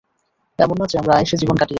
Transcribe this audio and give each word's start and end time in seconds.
এমন 0.59 0.75
না 0.77 0.85
যে 0.87 0.95
আমরা 0.97 1.13
আয়েশে 1.15 1.35
জীবন 1.37 1.55
কাটয়েছি। 1.55 1.69